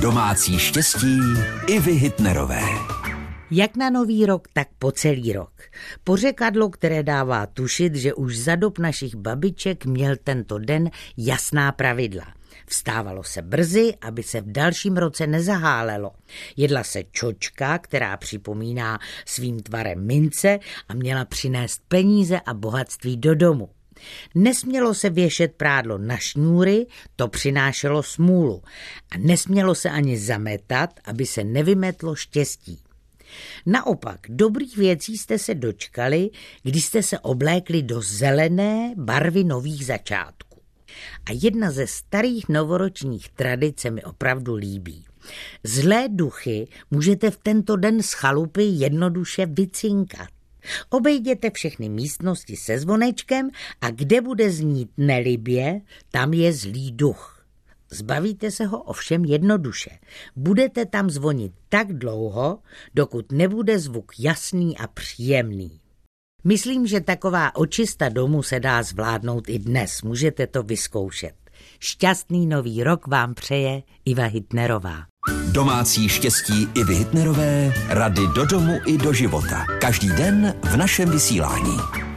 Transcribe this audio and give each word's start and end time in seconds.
Domácí 0.00 0.58
štěstí 0.58 1.18
i 1.66 1.80
vy 1.80 1.92
Hitnerové. 1.92 2.62
Jak 3.50 3.76
na 3.76 3.90
nový 3.90 4.26
rok, 4.26 4.48
tak 4.52 4.68
po 4.78 4.92
celý 4.92 5.32
rok. 5.32 5.52
Pořekadlo, 6.04 6.70
které 6.70 7.02
dává 7.02 7.46
tušit, 7.46 7.94
že 7.94 8.14
už 8.14 8.38
za 8.38 8.56
dob 8.56 8.78
našich 8.78 9.14
babiček 9.14 9.86
měl 9.86 10.16
tento 10.24 10.58
den 10.58 10.90
jasná 11.16 11.72
pravidla. 11.72 12.24
Vstávalo 12.66 13.22
se 13.22 13.42
brzy, 13.42 13.94
aby 14.00 14.22
se 14.22 14.40
v 14.40 14.52
dalším 14.52 14.96
roce 14.96 15.26
nezahálelo. 15.26 16.10
Jedla 16.56 16.84
se 16.84 17.02
čočka, 17.12 17.78
která 17.78 18.16
připomíná 18.16 18.98
svým 19.26 19.60
tvarem 19.60 20.06
mince 20.06 20.58
a 20.88 20.94
měla 20.94 21.24
přinést 21.24 21.82
peníze 21.88 22.40
a 22.46 22.54
bohatství 22.54 23.16
do 23.16 23.34
domu. 23.34 23.70
Nesmělo 24.34 24.94
se 24.94 25.10
věšet 25.10 25.54
prádlo 25.56 25.98
na 25.98 26.16
šňůry, 26.16 26.86
to 27.16 27.28
přinášelo 27.28 28.02
smůlu. 28.02 28.62
A 29.10 29.18
nesmělo 29.18 29.74
se 29.74 29.90
ani 29.90 30.18
zametat, 30.18 30.90
aby 31.04 31.26
se 31.26 31.44
nevymetlo 31.44 32.14
štěstí. 32.14 32.78
Naopak, 33.66 34.20
dobrých 34.28 34.76
věcí 34.76 35.18
jste 35.18 35.38
se 35.38 35.54
dočkali, 35.54 36.30
když 36.62 36.84
jste 36.84 37.02
se 37.02 37.18
oblékli 37.18 37.82
do 37.82 38.02
zelené 38.02 38.94
barvy 38.96 39.44
nových 39.44 39.86
začátků. 39.86 40.62
A 41.26 41.30
jedna 41.32 41.70
ze 41.70 41.86
starých 41.86 42.48
novoročních 42.48 43.28
tradic 43.28 43.80
se 43.80 43.90
mi 43.90 44.04
opravdu 44.04 44.54
líbí. 44.54 45.04
Zlé 45.64 46.08
duchy 46.08 46.68
můžete 46.90 47.30
v 47.30 47.36
tento 47.36 47.76
den 47.76 48.02
z 48.02 48.12
chalupy 48.12 48.62
jednoduše 48.62 49.46
vycinkat. 49.46 50.28
Obejděte 50.90 51.50
všechny 51.50 51.88
místnosti 51.88 52.56
se 52.56 52.78
zvonečkem 52.78 53.50
a 53.80 53.90
kde 53.90 54.20
bude 54.20 54.50
znít 54.50 54.90
nelibě, 54.96 55.80
tam 56.10 56.32
je 56.32 56.52
zlý 56.52 56.92
duch. 56.92 57.46
Zbavíte 57.90 58.50
se 58.50 58.66
ho 58.66 58.82
ovšem 58.82 59.24
jednoduše. 59.24 59.90
Budete 60.36 60.86
tam 60.86 61.10
zvonit 61.10 61.52
tak 61.68 61.92
dlouho, 61.92 62.58
dokud 62.94 63.32
nebude 63.32 63.78
zvuk 63.78 64.12
jasný 64.18 64.78
a 64.78 64.86
příjemný. 64.86 65.80
Myslím, 66.44 66.86
že 66.86 67.00
taková 67.00 67.56
očista 67.56 68.08
domu 68.08 68.42
se 68.42 68.60
dá 68.60 68.82
zvládnout 68.82 69.48
i 69.48 69.58
dnes. 69.58 70.02
Můžete 70.02 70.46
to 70.46 70.62
vyzkoušet. 70.62 71.34
Šťastný 71.80 72.46
nový 72.46 72.84
rok 72.84 73.06
vám 73.06 73.34
přeje 73.34 73.82
Iva 74.04 74.24
Hitnerová. 74.24 75.04
Domácí 75.52 76.08
štěstí 76.08 76.68
i 76.74 76.84
Hitnerové, 76.94 77.72
rady 77.88 78.22
do 78.34 78.44
domu 78.44 78.78
i 78.86 78.98
do 78.98 79.12
života. 79.12 79.66
Každý 79.80 80.08
den 80.08 80.54
v 80.62 80.76
našem 80.76 81.10
vysílání. 81.10 82.07